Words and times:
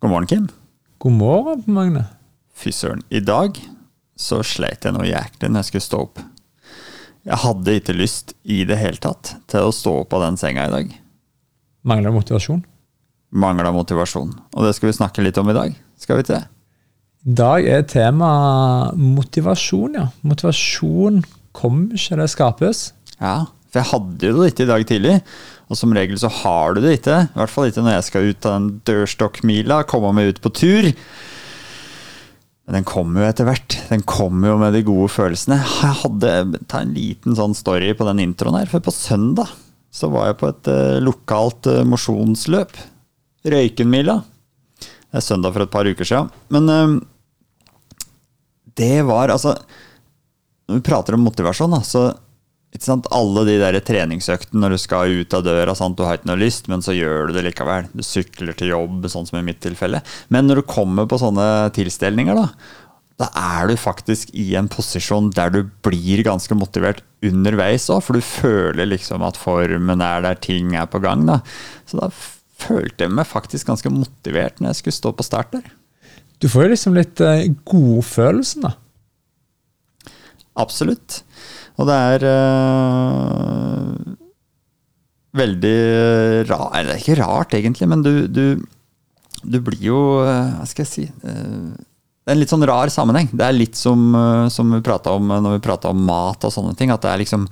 God 0.00 0.10
morgen, 0.10 0.26
Kim. 0.26 0.48
God 0.98 1.12
morgen, 1.12 1.64
Magne. 1.66 2.06
Fy 2.56 2.70
søren. 2.72 3.02
I 3.12 3.20
dag 3.20 3.58
så 4.16 4.38
sleit 4.40 4.86
jeg 4.86 4.94
noe 4.96 5.04
jæklig 5.04 5.50
når 5.50 5.60
jeg 5.60 5.68
skulle 5.68 5.84
stå 5.84 5.98
opp. 6.06 6.22
Jeg 7.28 7.36
hadde 7.42 7.74
ikke 7.76 7.96
lyst 7.98 8.32
i 8.48 8.62
det 8.64 8.78
hele 8.80 8.96
tatt 8.96 9.34
til 9.52 9.68
å 9.68 9.74
stå 9.76 9.92
opp 10.06 10.16
av 10.16 10.24
den 10.24 10.40
senga 10.40 10.64
i 10.64 10.72
dag. 10.72 10.94
Mangla 11.84 12.14
motivasjon? 12.14 12.62
Mangla 13.44 13.74
motivasjon. 13.76 14.32
Og 14.56 14.64
det 14.64 14.72
skal 14.78 14.88
vi 14.88 14.96
snakke 15.02 15.26
litt 15.26 15.36
om 15.42 15.52
i 15.52 15.58
dag. 15.58 15.76
Skal 16.00 16.16
vi 16.16 16.24
ikke 16.24 16.38
det? 16.38 16.48
I 17.28 17.36
dag 17.42 17.68
er 17.68 17.84
tema 17.92 18.32
motivasjon, 18.96 20.00
ja. 20.00 20.08
Motivasjon 20.24 21.20
kommer 21.52 22.00
ikke, 22.00 22.22
det 22.22 22.32
skapes. 22.32 22.86
Ja, 23.20 23.50
for 23.70 23.80
jeg 23.80 23.90
hadde 23.92 24.30
jo 24.30 24.40
det 24.40 24.50
ikke 24.50 24.66
i 24.66 24.70
dag 24.70 24.84
tidlig. 24.88 25.16
Og 25.70 25.78
som 25.78 25.92
regel 25.94 26.18
så 26.18 26.30
har 26.40 26.74
du 26.74 26.82
det 26.82 26.96
ikke. 26.98 27.16
I 27.30 27.38
hvert 27.38 27.52
fall 27.54 27.68
ikke 27.70 27.84
når 27.86 27.94
jeg 27.94 28.06
skal 28.08 28.30
ut 28.30 28.46
av 28.48 28.56
den 28.56 28.70
dørstokkmila, 28.90 29.82
komme 29.90 30.10
meg 30.16 30.32
ut 30.32 30.40
på 30.42 30.50
tur. 30.58 30.88
Men 32.66 32.80
den 32.80 32.86
kommer 32.86 33.22
jo 33.22 33.28
etter 33.30 33.46
hvert. 33.46 33.76
Den 33.88 34.02
kommer 34.06 34.50
jo 34.50 34.56
med 34.58 34.74
de 34.74 34.82
gode 34.86 35.08
følelsene. 35.14 35.60
Jeg 35.62 36.00
hadde 36.02 36.62
ta 36.70 36.82
en 36.82 36.94
liten 36.94 37.38
sånn 37.38 37.54
story 37.58 37.92
på 37.98 38.06
den 38.06 38.22
introen 38.26 38.58
her, 38.58 38.70
for 38.70 38.82
på 38.82 38.94
søndag 38.94 39.54
så 39.90 40.10
var 40.10 40.28
jeg 40.28 40.38
på 40.38 40.50
et 40.50 40.70
uh, 40.70 40.98
lokalt 41.02 41.66
uh, 41.70 41.80
mosjonsløp. 41.86 42.74
Røykenmila. 43.50 44.20
Det 44.82 45.18
er 45.18 45.24
søndag 45.24 45.54
for 45.54 45.64
et 45.64 45.72
par 45.72 45.86
uker 45.86 46.06
siden. 46.06 46.30
Men 46.54 46.70
uh, 46.70 46.98
det 48.78 49.00
var 49.06 49.32
altså 49.34 49.56
Når 50.70 50.78
vi 50.78 50.86
prater 50.86 51.16
om 51.16 51.24
motivasjon, 51.26 51.74
da, 51.74 51.82
så? 51.82 52.04
Alle 53.10 53.42
de 53.48 53.56
der 53.58 53.78
treningsøktene 53.82 54.62
når 54.62 54.76
du 54.76 54.78
skal 54.78 55.14
ut 55.22 55.34
av 55.34 55.42
døra, 55.42 55.74
sant? 55.74 55.96
du 55.98 56.04
har 56.06 56.20
ikke 56.20 56.30
noe 56.30 56.38
lyst, 56.38 56.68
men 56.70 56.84
så 56.84 56.94
gjør 56.94 57.28
du 57.28 57.34
det 57.34 57.42
likevel. 57.48 57.88
Du 57.92 58.04
sykler 58.06 58.54
til 58.54 58.70
jobb, 58.70 59.08
sånn 59.10 59.26
som 59.26 59.40
i 59.40 59.46
mitt 59.46 59.58
tilfelle. 59.64 60.02
Men 60.30 60.46
når 60.46 60.62
du 60.62 60.68
kommer 60.70 61.08
på 61.10 61.18
sånne 61.18 61.70
tilstelninger, 61.74 62.38
da, 62.38 62.46
da 63.20 63.28
er 63.36 63.68
du 63.68 63.76
faktisk 63.76 64.30
i 64.38 64.54
en 64.56 64.70
posisjon 64.70 65.32
der 65.34 65.50
du 65.52 65.64
blir 65.84 66.22
ganske 66.24 66.56
motivert 66.56 67.02
underveis 67.26 67.90
òg, 67.92 68.04
for 68.06 68.16
du 68.16 68.24
føler 68.24 68.88
liksom 68.88 69.26
at 69.26 69.40
formen 69.40 70.04
er 70.06 70.22
der, 70.24 70.38
ting 70.40 70.76
er 70.78 70.86
på 70.88 71.02
gang. 71.02 71.26
da. 71.28 71.40
Så 71.90 71.98
da 72.00 72.08
følte 72.60 73.06
jeg 73.06 73.16
meg 73.16 73.28
faktisk 73.28 73.68
ganske 73.68 73.92
motivert 73.92 74.60
når 74.60 74.72
jeg 74.72 74.80
skulle 74.80 75.00
stå 75.00 75.12
på 75.16 75.26
start 75.26 75.52
der. 75.56 75.66
Du 76.40 76.48
får 76.48 76.64
jo 76.64 76.72
liksom 76.72 76.96
litt 76.96 77.20
uh, 77.20 77.42
godfølelsen, 77.68 78.64
da. 78.64 78.72
Absolutt. 80.60 81.22
Og 81.80 81.88
det 81.88 81.96
er 81.96 82.26
uh, 82.28 83.92
veldig 85.38 85.78
rart 86.50 86.74
Eller 86.80 86.98
ikke 87.00 87.20
rart, 87.22 87.54
egentlig, 87.56 87.88
men 87.88 88.02
du, 88.04 88.12
du, 88.28 88.44
du 89.42 89.60
blir 89.64 89.86
jo 89.86 90.00
uh, 90.20 90.58
Hva 90.58 90.66
skal 90.68 90.84
jeg 90.84 90.90
si 90.90 91.06
uh, 91.08 91.70
Det 91.72 92.28
er 92.28 92.34
en 92.34 92.42
litt 92.42 92.52
sånn 92.52 92.66
rar 92.68 92.92
sammenheng. 92.92 93.30
Det 93.32 93.46
er 93.46 93.56
litt 93.56 93.78
som, 93.80 94.12
som 94.52 94.74
vi 94.76 94.82
prata 94.84 95.14
om 95.16 95.32
når 95.32 95.56
vi 95.56 95.62
prata 95.64 95.90
om 95.90 96.02
mat 96.04 96.44
og 96.46 96.52
sånne 96.52 96.76
ting. 96.78 96.92
At 96.92 97.02
det 97.06 97.14
er 97.14 97.22
liksom 97.24 97.48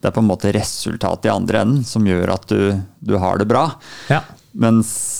det 0.00 0.08
er 0.08 0.14
på 0.16 0.22
en 0.22 0.28
måte 0.30 0.52
resultatet 0.56 1.28
i 1.28 1.32
andre 1.32 1.60
enden 1.60 1.80
som 1.84 2.06
gjør 2.08 2.32
at 2.32 2.46
du, 2.48 2.76
du 3.04 3.16
har 3.20 3.40
det 3.40 3.48
bra. 3.50 3.66
Ja. 4.08 4.22
Mens 4.56 5.19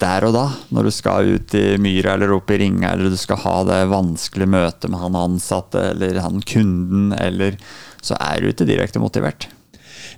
der 0.00 0.24
og 0.26 0.34
da, 0.36 0.44
når 0.72 0.88
du 0.88 0.92
skal 0.94 1.32
ut 1.36 1.54
i 1.58 1.76
myra 1.82 2.16
eller 2.16 2.32
opp 2.36 2.50
i 2.52 2.58
ringa, 2.62 2.92
eller 2.92 3.12
du 3.12 3.18
skal 3.20 3.40
ha 3.44 3.56
det 3.68 3.80
vanskelige 3.92 4.52
møtet 4.54 4.90
med 4.92 5.02
han 5.02 5.18
ansatte 5.18 5.90
eller 5.92 6.20
han 6.24 6.40
kunden, 6.46 7.10
eller 7.16 7.58
så 8.02 8.16
er 8.18 8.40
du 8.40 8.50
ikke 8.50 8.68
direkte 8.68 9.02
motivert. 9.02 9.48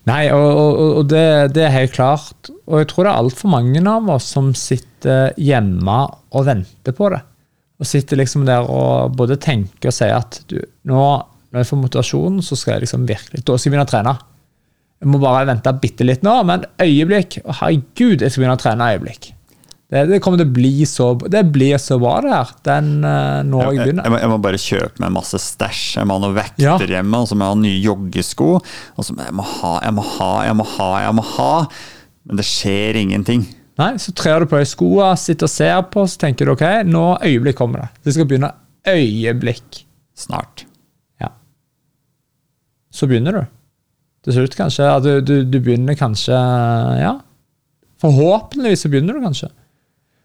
Nei, 0.08 0.26
og, 0.36 0.44
og, 0.44 0.80
og 1.00 1.06
det, 1.08 1.26
det, 1.56 1.64
er 1.64 1.72
helt 1.78 1.94
klart. 1.94 2.50
Og 2.68 2.82
jeg 2.82 2.90
tror 2.90 3.06
det 3.06 3.12
er 3.12 3.22
altfor 3.22 3.52
mange 3.54 3.80
av 3.88 4.10
oss 4.12 4.26
som 4.34 4.50
sitter 4.56 5.32
hjemme 5.40 6.00
og 6.36 6.48
venter 6.48 6.96
på 6.96 7.08
det. 7.14 7.22
Og 7.80 7.88
sitter 7.88 8.20
liksom 8.20 8.44
der 8.46 8.68
og 8.70 9.16
både 9.16 9.40
tenker 9.40 9.90
og 9.90 9.96
sier 9.96 10.16
at 10.18 10.42
du, 10.50 10.58
nå 10.88 11.06
når 11.54 11.62
jeg 11.62 11.70
får 11.70 11.78
motivasjon, 11.78 12.38
så 12.42 12.56
skal 12.58 12.72
jeg 12.74 12.82
liksom 12.88 13.04
virkelig 13.06 13.44
Da 13.46 13.54
skal 13.54 13.68
jeg 13.68 13.72
begynne 13.72 13.86
å 13.86 13.90
trene. 13.92 14.14
Jeg 15.04 15.10
må 15.12 15.20
bare 15.22 15.46
vente 15.46 15.72
bitte 15.78 16.06
litt 16.06 16.24
nå, 16.26 16.32
men 16.48 16.64
øyeblikk. 16.82 17.38
Å, 17.44 17.54
herregud, 17.60 18.24
jeg 18.24 18.32
skal 18.32 18.42
begynne 18.42 18.56
å 18.58 18.62
trene 18.62 18.88
øyeblikk. 18.94 19.33
Det, 19.94 20.00
det, 20.10 20.18
kommer 20.18 20.40
til 20.40 20.48
å 20.48 20.54
bli 20.56 20.86
så 20.90 21.12
Det 21.30 21.44
blir 21.54 21.78
så 21.78 22.00
bra, 22.02 22.16
det 22.24 22.30
her. 22.32 22.48
Den, 22.66 22.88
uh, 23.06 23.44
når 23.46 23.60
jeg 23.68 23.76
begynner. 23.78 24.02
Jeg, 24.02 24.10
jeg, 24.10 24.10
må, 24.10 24.18
jeg, 24.18 24.30
må, 24.32 24.38
bare 24.42 24.58
kjøpe 24.58 25.04
meg 25.04 25.12
masse 25.14 25.38
stæsj. 25.38 25.82
Jeg 26.00 26.08
må 26.10 26.16
ha 26.16 26.22
noen 26.24 26.34
vekter 26.34 26.64
ja. 26.64 26.96
hjemme, 26.96 27.20
og 27.22 27.30
så 27.30 27.38
må 27.38 27.46
jeg 27.46 27.54
ha 27.54 27.60
nye 27.60 27.82
joggesko. 27.84 28.48
Og 28.98 29.06
så 29.06 29.14
må 29.14 29.28
jeg 29.28 29.36
må 29.38 29.46
ha, 29.52 29.72
jeg 29.86 29.94
må 29.94 30.06
ha, 30.16 30.32
jeg 30.48 30.58
må 30.58 30.68
ha, 30.72 30.90
jeg 31.04 31.18
må 31.20 31.26
ha. 31.36 31.52
Men 32.26 32.42
det 32.42 32.48
skjer 32.48 33.00
ingenting. 33.04 33.46
Nei, 33.78 33.92
så 34.02 34.14
trer 34.18 34.42
du 34.42 34.50
på 34.50 34.58
deg 34.58 34.68
skoene, 34.70 35.14
sitter 35.18 35.46
og 35.46 35.54
ser 35.54 35.80
på, 35.94 36.08
så 36.10 36.26
tenker 36.26 36.46
du 36.46 36.56
ok, 36.56 36.66
nå 36.90 37.06
øyeblikk 37.22 37.58
kommer 37.62 37.84
det. 37.84 37.88
Det 38.06 38.18
skal 38.18 38.26
begynne 38.30 38.50
øyeblikk. 38.90 39.84
Snart. 40.18 40.66
Ja. 41.22 41.30
Så 42.94 43.06
begynner 43.10 43.38
du. 43.38 43.42
Til 44.26 44.40
slutt, 44.40 44.58
kanskje. 44.58 44.90
Du, 45.04 45.12
du, 45.22 45.36
du 45.46 45.60
begynner 45.60 45.94
kanskje 45.98 46.34
Ja. 46.98 47.20
Forhåpentligvis 48.02 48.82
så 48.84 48.90
begynner 48.90 49.16
du 49.16 49.22
kanskje. 49.22 49.54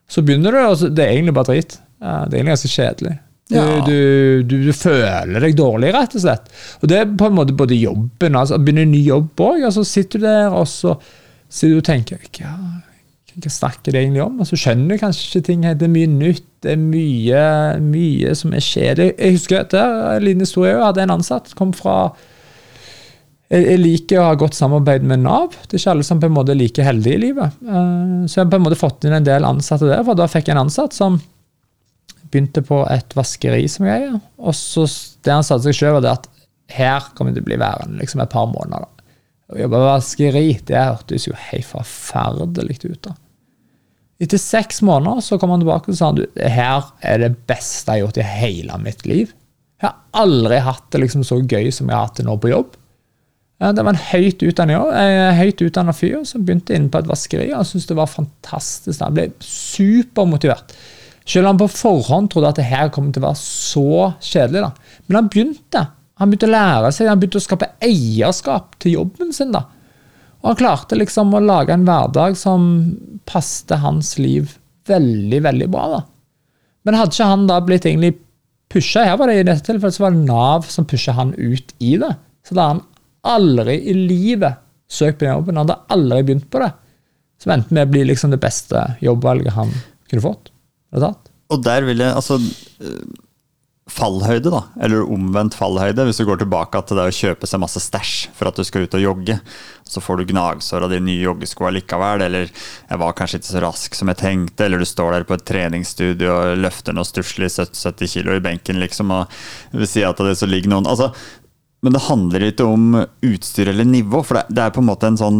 Så 0.09 0.23
begynner 0.25 0.55
du, 0.55 0.59
og 0.65 0.85
det 0.95 1.05
er 1.05 1.15
egentlig 1.15 1.35
bare 1.37 1.53
dritt. 1.53 1.79
Det 1.99 2.07
er 2.07 2.39
egentlig 2.39 2.55
ganske 2.55 2.71
kjedelig. 2.73 3.15
Du, 3.49 3.55
ja. 3.55 3.85
du, 3.85 4.43
du, 4.45 4.55
du, 4.67 4.73
føler 4.77 5.41
deg 5.41 5.55
dårlig, 5.57 5.89
rett 5.95 6.13
og 6.13 6.21
slett. 6.21 6.51
Og 6.83 6.91
det 6.91 6.99
er 6.99 7.15
på 7.17 7.29
en 7.29 7.37
måte 7.39 7.55
både 7.57 7.77
jobben 7.79 8.37
altså 8.37 8.59
Begynner 8.61 8.85
en 8.85 8.93
ny 8.93 8.99
jobb 9.07 9.41
òg, 9.41 9.63
og 9.65 9.73
så 9.73 9.85
sitter 9.89 10.21
du 10.21 10.27
der 10.27 10.53
og 10.53 10.67
så 10.69 10.93
sitter 11.49 11.73
du 11.73 11.79
og 11.79 11.87
tenker 11.87 12.27
ja, 12.43 12.53
Hva 13.33 13.53
snakker 13.55 13.95
det 13.95 14.03
egentlig 14.03 14.21
om? 14.21 14.37
Og 14.37 14.49
så 14.51 14.59
skjønner 14.59 14.93
du 14.93 15.01
kanskje 15.01 15.25
ikke 15.25 15.47
ting. 15.47 15.65
Det 15.65 15.87
er 15.87 15.95
mye 15.95 16.11
nytt, 16.13 16.45
det 16.61 16.75
er 16.75 16.83
mye, 16.83 17.43
mye 17.81 18.35
som 18.37 18.53
er 18.53 18.65
kjedelig. 18.65 19.15
Jeg 19.17 19.39
husker 19.39 19.65
der, 19.73 19.97
en 20.11 20.27
liten 20.27 20.45
historie. 20.45 20.75
Jeg 20.75 20.85
hadde 20.85 21.07
en 21.07 21.15
ansatt 21.17 21.53
kom 21.57 21.73
fra 21.73 21.97
jeg 23.49 23.79
liker 23.81 24.19
å 24.21 24.27
ha 24.27 24.37
godt 24.37 24.53
samarbeid 24.53 25.05
med 25.09 25.23
Nav. 25.23 25.55
Det 25.65 25.73
er 25.73 25.81
ikke 25.81 25.93
alle 25.95 26.05
som 26.05 26.19
på 26.21 26.27
en 26.29 26.35
måte 26.35 26.53
er 26.53 26.59
like 26.59 26.83
heldige 26.85 27.17
i 27.17 27.21
livet. 27.23 27.55
Eh, 27.65 28.25
så 28.29 28.37
jeg 28.37 28.43
har 28.43 28.51
på 28.51 28.59
en 28.59 28.65
måte 28.67 28.77
fått 28.77 29.07
inn 29.07 29.15
en 29.17 29.25
del 29.25 29.47
ansatte 29.47 29.89
der, 29.89 30.03
for 30.05 30.19
da 30.19 30.27
fikk 30.29 30.51
jeg 30.51 30.57
en 30.57 30.67
ansatt 30.67 30.93
som 30.93 31.17
begynte 32.29 32.61
på 32.61 32.83
et 32.93 33.15
vaskeri 33.17 33.63
som 33.71 33.87
jeg 33.89 34.03
eier. 34.03 34.19
Og 34.37 34.53
så 34.57 34.85
det 35.25 35.33
han 35.33 35.45
satte 35.45 35.65
seg 35.65 35.79
sjøl, 35.79 35.95
var 35.97 36.05
det 36.05 36.13
at 36.13 36.29
her 36.69 37.09
kommer 37.17 37.33
det 37.33 37.39
til 37.39 37.47
å 37.47 37.49
bli 37.49 37.57
værende 37.63 38.03
liksom 38.03 38.21
et 38.21 38.35
par 38.35 38.45
måneder. 38.51 38.85
da. 38.85 39.15
Å 39.49 39.63
jobbe 39.63 39.81
vaskeri, 39.81 40.45
det 40.69 40.77
hørtes 40.77 41.25
jo 41.25 41.33
helt 41.49 41.65
forferdelig 41.65 42.77
ut. 42.85 43.01
da. 43.07 43.15
Etter 44.21 44.41
seks 44.41 44.83
måneder 44.85 45.23
så 45.25 45.39
kom 45.39 45.55
han 45.55 45.63
tilbake 45.63 45.89
og 45.89 45.97
sa 45.97 46.11
at 46.11 46.37
her 46.53 46.85
er 47.01 47.23
det 47.23 47.31
beste 47.49 47.89
jeg 47.89 48.03
har 48.03 48.05
gjort 48.05 48.21
i 48.21 48.29
hele 48.29 48.77
mitt 48.83 49.05
liv. 49.09 49.33
Jeg 49.79 49.87
har 49.87 49.97
aldri 50.21 50.59
hatt 50.61 50.85
det 50.91 51.01
liksom 51.01 51.23
så 51.25 51.39
gøy 51.39 51.71
som 51.71 51.89
jeg 51.89 51.95
har 51.95 52.09
hatt 52.09 52.19
det 52.19 52.27
nå 52.27 52.35
på 52.37 52.51
jobb. 52.51 52.75
Det 53.59 53.83
var 53.83 53.91
en 53.91 54.05
høyt 54.13 54.43
utdannet, 54.47 55.97
fyr 55.97 56.21
som 56.27 56.45
begynte 56.47 56.75
inne 56.77 56.87
på 56.91 57.01
et 57.01 57.09
vaskeri. 57.09 57.49
og 57.51 57.67
syntes 57.67 57.89
det 57.89 57.97
var 57.99 58.07
fantastisk. 58.07 59.01
Han 59.03 59.17
ble 59.17 59.25
supermotivert. 59.43 60.71
Selv 61.27 61.45
om 61.45 61.51
han 61.51 61.59
på 61.59 61.67
forhånd 61.73 62.31
trodde 62.31 62.53
at 62.53 62.59
det 62.61 62.69
her 62.69 62.87
kom 62.93 63.11
til 63.11 63.21
å 63.21 63.27
være 63.27 63.41
så 63.41 64.13
kjedelig. 64.23 64.63
da. 64.63 64.71
Men 65.07 65.19
han 65.19 65.27
begynte. 65.33 65.81
Han 66.19 66.31
begynte 66.31 66.47
å 66.47 66.55
lære 66.55 66.93
seg, 66.95 67.07
han 67.11 67.19
begynte 67.19 67.39
å 67.39 67.43
skape 67.43 67.69
eierskap 67.83 68.79
til 68.79 68.95
jobben 68.97 69.35
sin. 69.35 69.51
da. 69.51 69.65
Og 70.39 70.53
han 70.53 70.59
klarte 70.61 70.97
liksom 70.97 71.35
å 71.35 71.43
lage 71.43 71.75
en 71.75 71.85
hverdag 71.87 72.37
som 72.39 72.63
passet 73.27 73.77
hans 73.83 74.17
liv 74.17 74.55
veldig, 74.87 75.43
veldig 75.43 75.69
bra. 75.69 75.85
da. 75.97 76.01
Men 76.85 76.95
hadde 76.95 77.13
ikke 77.13 77.29
han 77.33 77.47
da 77.49 77.59
blitt 77.59 77.85
egentlig 77.85 78.15
pusha 78.69 79.03
Her 79.03 79.17
var 79.17 79.27
det 79.27 79.39
i 79.39 79.45
dette 79.47 79.65
tilfellet 79.65 79.95
så 79.95 80.03
var 80.05 80.13
det 80.13 80.25
Nav 80.29 80.67
som 80.69 80.85
pusha 80.85 81.13
han 81.17 81.33
ut 81.35 81.73
i 81.79 81.97
det. 81.97 82.15
Så 82.45 82.55
da 82.55 82.71
han 82.73 82.81
aldri 83.27 83.77
i 83.91 83.95
livet 83.95 84.59
søkt 84.89 85.19
på 85.19 85.25
den 85.25 85.35
jobben. 85.37 85.57
Han 85.57 85.67
hadde 85.67 85.81
aldri 85.95 86.21
begynt 86.27 86.49
på 86.51 86.61
det. 86.63 86.71
Som 87.39 87.53
endte 87.55 87.75
med 87.75 87.87
å 87.87 87.93
bli 87.93 88.03
liksom 88.09 88.33
det 88.33 88.41
beste 88.43 88.83
jobbvalget 89.03 89.55
han 89.55 89.71
kunne 90.09 90.25
fått. 90.25 90.51
Og 91.49 91.63
der 91.65 91.85
vil 91.87 92.01
jeg 92.03 92.13
altså 92.13 92.39
Fallhøyde, 93.89 94.51
da, 94.53 94.59
eller 94.85 95.07
omvendt 95.09 95.55
fallhøyde, 95.57 96.03
hvis 96.05 96.19
du 96.21 96.25
går 96.27 96.43
tilbake 96.43 96.81
til 96.85 96.99
det 96.99 97.07
å 97.09 97.13
kjøpe 97.15 97.47
seg 97.49 97.61
masse 97.63 97.81
stæsj 97.81 98.11
for 98.37 98.49
at 98.49 98.59
du 98.59 98.65
skal 98.67 98.85
ut 98.85 98.97
og 98.99 99.01
jogge. 99.01 99.39
Så 99.89 100.03
får 100.03 100.19
du 100.19 100.29
gnagsår 100.29 100.85
av 100.85 100.93
de 100.93 100.99
nye 101.01 101.23
joggeskoa 101.23 101.71
likevel, 101.73 102.21
eller 102.27 102.51
jeg 102.51 103.01
var 103.01 103.15
kanskje 103.17 103.39
ikke 103.39 103.49
så 103.49 103.63
rask 103.65 103.97
som 103.97 104.11
jeg 104.11 104.21
tenkte, 104.21 104.67
eller 104.67 104.83
du 104.83 104.85
står 104.85 105.15
der 105.15 105.25
på 105.25 105.33
et 105.33 105.45
treningsstudio 105.49 106.35
og 106.35 106.61
løfter 106.61 106.93
noe 106.93 107.07
stusslig 107.09 107.49
70 107.55 108.13
kilo 108.13 108.37
i 108.37 108.43
benken, 108.45 108.77
liksom, 108.83 109.09
og 109.15 109.39
vil 109.73 109.89
si 109.89 110.05
at 110.05 110.21
det 110.21 110.37
så 110.37 110.49
ligger 110.49 110.75
noen 110.75 110.89
Altså, 110.89 111.09
men 111.79 111.95
det 111.95 112.01
handler 112.09 112.43
ikke 112.49 112.65
om 112.67 112.97
utstyr 113.23 113.69
eller 113.71 113.87
nivå, 113.87 114.19
for 114.27 114.41
det, 114.49 114.59
er 114.59 114.73
på 114.75 114.81
en 114.81 114.89
måte 114.89 115.07
en 115.07 115.19
sånn 115.19 115.37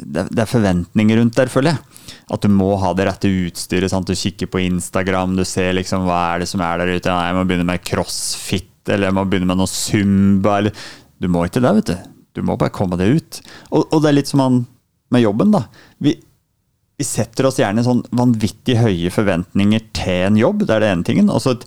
Det 0.00 0.40
er 0.40 0.48
forventninger 0.48 1.18
rundt 1.20 1.36
der, 1.36 1.50
føler 1.52 1.74
jeg. 1.74 2.14
At 2.32 2.44
du 2.44 2.48
må 2.48 2.70
ha 2.80 2.94
det 2.96 3.04
rette 3.04 3.28
utstyret. 3.28 3.92
Sant? 3.92 4.08
Du 4.08 4.16
kikker 4.16 4.48
på 4.48 4.62
Instagram, 4.64 5.34
du 5.36 5.44
ser 5.44 5.74
liksom 5.76 6.06
hva 6.08 6.20
er 6.32 6.40
det 6.40 6.48
som 6.48 6.62
er 6.64 6.80
der 6.80 6.94
ute. 6.94 7.12
Nei, 7.12 7.28
jeg 7.28 7.36
må 7.36 7.44
begynne 7.50 7.68
med 7.68 7.84
crossfit, 7.84 8.70
eller 8.88 9.10
jeg 9.10 9.16
må 9.18 9.26
begynne 9.28 9.50
med 9.50 9.60
noe 9.60 9.70
zumba, 9.70 10.58
eller 10.62 10.86
Du 11.20 11.28
må 11.30 11.44
ikke 11.46 11.60
det, 11.64 11.74
vet 11.76 11.92
du. 11.92 12.12
Du 12.34 12.42
må 12.48 12.56
bare 12.58 12.72
komme 12.74 12.96
deg 12.98 13.18
ut. 13.20 13.42
Og, 13.70 13.84
og 13.84 14.00
det 14.02 14.10
er 14.10 14.16
litt 14.16 14.32
som 14.32 14.42
han 14.42 14.62
med 15.12 15.22
jobben, 15.22 15.52
da. 15.52 15.66
Vi, 16.02 16.16
vi 16.96 17.06
setter 17.06 17.46
oss 17.50 17.60
gjerne 17.60 17.84
sånn 17.84 18.00
vanvittig 18.16 18.78
høye 18.80 19.12
forventninger 19.12 19.84
til 19.94 20.30
en 20.30 20.40
jobb. 20.40 20.64
Det 20.64 20.74
er 20.74 20.82
det 20.82 20.94
ene 20.94 21.06
tingen. 21.06 21.28
Og 21.28 21.44
så 21.44 21.58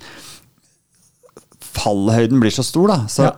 fallhøyden 1.78 2.42
blir 2.42 2.54
så 2.54 2.66
stor, 2.66 2.90
da. 2.96 3.00
Så 3.12 3.30
Ja. 3.30 3.36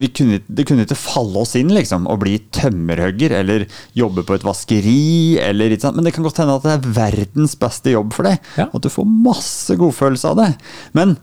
Vi 0.00 0.08
kunne, 0.16 0.38
det 0.48 0.64
kunne 0.64 0.86
ikke 0.86 0.96
falle 0.96 1.42
oss 1.42 1.52
inn 1.58 1.72
liksom, 1.76 2.06
å 2.08 2.16
bli 2.20 2.38
tømmerhugger 2.56 3.34
eller 3.36 3.66
jobbe 3.96 4.24
på 4.24 4.38
et 4.38 4.46
vaskeri. 4.46 5.36
Eller? 5.44 5.74
Men 5.92 6.06
det 6.06 6.14
kan 6.16 6.24
godt 6.24 6.40
hende 6.40 6.56
at 6.56 6.64
det 6.64 6.76
er 6.78 6.94
verdens 6.96 7.56
beste 7.60 7.92
jobb 7.92 8.14
for 8.16 8.30
deg. 8.30 8.40
Ja. 8.56 8.70
Og 8.70 8.78
at 8.80 8.86
du 8.86 8.94
får 8.94 9.10
masse 9.28 9.76
godfølelse 9.76 10.32
av 10.32 10.40
det. 10.40 10.48
Men 10.96 11.18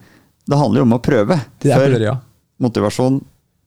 det 0.47 0.61
handler 0.61 0.83
jo 0.83 0.87
om 0.91 0.95
å 0.99 1.01
prøve 1.03 1.39
Det 1.57 1.73
før 1.73 1.87
prøver, 1.87 2.05
ja. 2.05 2.15
motivasjon 2.61 3.19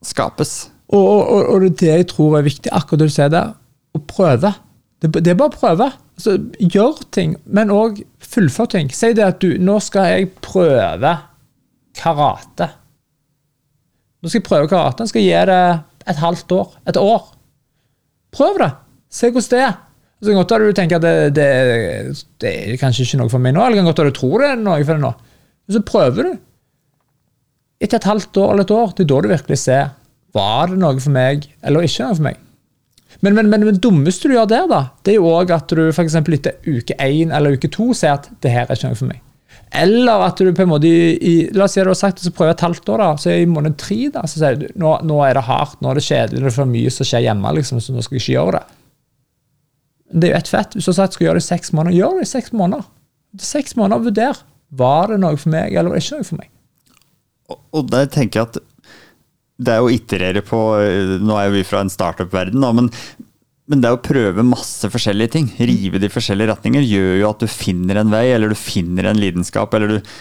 skapes. 0.07 0.55
Og, 0.95 1.03
og, 1.03 1.43
og 1.43 1.67
det 1.67 1.73
det 1.83 1.91
jeg 1.91 2.11
tror 2.15 2.39
er 2.39 2.47
viktig, 2.47 2.71
akkurat 2.71 3.03
det 3.03 3.11
du 3.11 3.17
sier 3.19 3.35
der, 3.35 3.53
å 3.91 4.03
prøve. 4.07 4.55
Det, 5.03 5.11
det 5.19 5.35
er 5.35 5.41
bare 5.43 5.51
å 5.51 5.59
prøve. 5.59 5.91
Altså, 6.21 6.37
gjør 6.63 7.03
ting, 7.15 7.35
men 7.51 7.75
òg 7.75 8.05
fullfør 8.23 8.71
ting. 8.77 8.95
Si 8.95 9.11
det 9.17 9.27
at 9.27 9.43
du 9.43 9.59
Nå 9.59 9.81
skal 9.83 10.13
jeg 10.15 10.31
prøve 10.45 11.17
karate. 11.99 12.71
Nå 14.21 14.31
skal 14.31 14.41
jeg 14.41 14.49
prøve 14.49 14.69
karate. 14.71 15.05
Jeg 15.07 15.13
skal 15.13 15.25
gi 15.25 15.37
det 15.51 15.61
et 16.11 16.21
halvt 16.21 16.53
år. 16.57 16.75
Et 16.91 17.01
år. 17.01 17.23
Prøv 18.37 18.61
det. 18.61 18.71
Se 19.11 19.31
hvordan 19.31 19.51
det 19.55 19.63
er. 19.67 19.79
Så 20.21 20.29
kan 20.29 20.37
godt 20.43 20.61
du 20.61 20.73
tenker 20.77 21.01
at 21.01 21.05
det, 21.07 21.35
det, 21.39 21.47
det 22.43 22.51
er 22.53 22.77
kanskje 22.81 23.07
ikke 23.07 23.23
noe 23.23 23.33
for 23.33 23.41
meg 23.41 23.55
nå, 23.57 23.63
eller 23.65 23.81
kan 23.81 23.89
godt 23.89 24.03
du 24.11 24.19
tror 24.19 24.43
det 24.43 24.51
er 24.51 24.61
noe 24.61 24.83
for 24.85 24.99
deg 24.99 25.05
nå. 25.07 25.15
Men 25.65 25.77
så 25.77 25.83
prøver 25.89 26.29
du. 26.29 26.35
Etter 27.81 27.97
et 27.97 28.09
halvt 28.11 28.37
år 28.43 28.53
eller 28.53 28.67
et 28.67 28.75
år, 28.77 28.93
det 28.93 29.07
er 29.07 29.09
da 29.09 29.23
du 29.25 29.31
virkelig 29.31 29.59
ser 29.63 29.89
var 30.37 30.69
det 30.71 30.77
noe 30.79 31.01
for 31.01 31.15
meg 31.15 31.49
eller 31.65 31.87
ikke 31.87 32.05
noe 32.05 32.19
for 32.19 32.27
meg. 32.29 32.43
Men, 33.25 33.35
men, 33.35 33.49
men, 33.51 33.65
det 33.67 33.81
dummeste 33.83 34.29
du 34.29 34.37
gjør 34.37 34.47
der, 34.49 34.69
da, 34.71 34.83
det 35.05 35.15
er 35.15 35.19
jo 35.19 35.33
òg 35.33 35.51
at 35.57 35.73
du 35.73 35.89
eksempel 35.89 36.37
etter 36.37 36.61
uke 36.69 36.95
én 37.01 37.33
eller 37.35 37.57
uke 37.57 37.73
to 37.73 37.91
sier 37.97 38.21
at 38.21 38.29
det 38.45 38.53
her 38.53 38.69
er 38.69 38.77
ikke 38.79 38.93
noe 38.93 39.01
for 39.01 39.11
meg. 39.11 39.25
Eller 39.73 40.25
at 40.27 40.41
du 40.41 40.49
på 40.53 40.65
en 40.65 40.69
måte 40.73 40.89
i, 40.91 41.35
La 41.55 41.65
oss 41.69 41.77
si 41.77 41.81
at 41.81 41.87
du 41.87 41.93
har 41.93 41.99
sagt 41.99 42.19
det, 42.19 42.25
så 42.27 42.33
prøver 42.35 42.51
jeg 42.51 42.57
et 42.59 42.65
halvt 42.67 42.89
år, 42.91 42.99
da, 43.05 43.09
så 43.23 43.31
i 43.39 43.47
måned 43.47 43.77
tre 43.79 44.09
da, 44.11 44.25
så 44.27 44.41
sier 44.41 44.57
du 44.59 44.67
nå, 44.83 44.97
nå 45.07 45.19
er 45.23 45.37
det 45.39 45.45
hardt, 45.47 45.77
nå 45.85 45.93
er 45.93 46.01
det 46.01 46.05
kjedelig, 46.09 46.41
det 46.43 46.51
er 46.51 46.57
for 46.57 46.71
mye 46.73 46.91
som 46.91 47.07
skjer 47.07 47.23
hjemme, 47.29 47.53
liksom, 47.61 47.79
så 47.85 47.95
nå 47.95 48.03
skal 48.03 48.19
jeg 48.19 48.25
ikke 48.25 48.35
gjøre 48.35 48.59
det. 48.59 48.65
Det 50.11 50.27
er 50.27 50.33
jo 50.35 50.39
ett 50.41 50.51
fett. 50.51 50.75
Hvis 50.75 50.89
du 50.89 50.91
har 50.91 50.97
sagt 50.99 51.15
skal 51.15 51.29
gjøre 51.29 51.39
det 51.39 51.45
i 51.45 51.49
seks 51.53 51.71
måneder, 51.77 51.97
gjør 52.01 52.17
det 52.19 52.25
i 52.27 52.31
seks 52.33 52.51
måneder. 52.59 52.89
Etter 53.37 53.47
seks 53.47 53.77
måneder, 53.79 54.03
vurder. 54.09 54.41
Var 54.81 55.13
det 55.13 55.21
noe 55.23 55.39
for 55.39 55.53
meg, 55.55 55.71
eller 55.79 55.93
var 55.93 56.01
det 56.01 56.03
ikke 56.03 56.19
noe 56.19 56.27
for 56.33 56.41
meg? 56.43 56.51
Og- 57.51 57.61
Og 57.79 57.91
der 57.91 58.07
tenker 58.07 58.41
jeg 58.41 58.49
at 58.49 58.59
det 59.61 59.73
er 59.77 59.81
å 59.85 59.91
iterere 59.93 60.43
på 60.43 60.59
Nå 61.21 61.37
er 61.39 61.47
jo 61.47 61.53
vi 61.59 61.63
fra 61.69 61.81
en 61.85 61.91
startup-verden, 61.93 62.61
da, 62.61 62.73
men, 62.73 62.91
men 63.71 63.81
det 63.85 63.93
å 63.95 64.01
prøve 64.03 64.43
masse 64.47 64.89
forskjellige 64.91 65.31
ting. 65.37 65.49
Rive 65.63 66.01
det 66.03 66.09
i 66.11 66.13
forskjellige 66.13 66.51
retninger 66.51 66.83
gjør 66.83 67.13
jo 67.21 67.29
at 67.31 67.43
du 67.45 67.47
finner 67.51 68.01
en 68.03 68.11
vei, 68.13 68.25
eller 68.35 68.51
du 68.51 68.59
finner 68.59 69.07
en 69.13 69.21
lidenskap, 69.23 69.73
eller 69.79 69.97
du 69.99 70.13